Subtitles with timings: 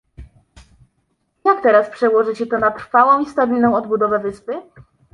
[1.45, 4.53] jak teraz przełoży się to na trwałą i stabilną odbudowę wyspy?